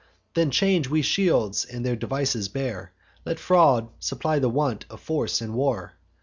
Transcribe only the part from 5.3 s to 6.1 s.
in war.